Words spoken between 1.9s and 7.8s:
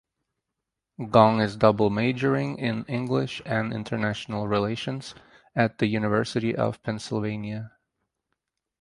majoring in English and international relations at the University of Pennsylvania.